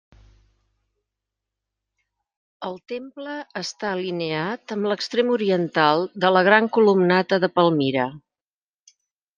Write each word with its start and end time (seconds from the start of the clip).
El 2.69 2.81
temple 2.93 3.37
està 3.61 3.93
alineat 3.99 4.75
amb 4.77 4.91
l'extrem 4.93 5.31
oriental 5.37 6.07
de 6.27 6.35
la 6.37 6.45
Gran 6.51 6.73
Columnata 6.81 7.43
de 7.47 7.53
Palmira. 7.61 8.13